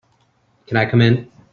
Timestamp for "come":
0.89-1.01